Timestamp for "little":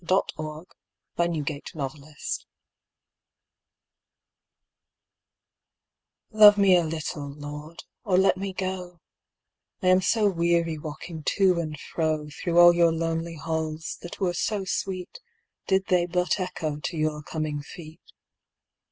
6.83-7.29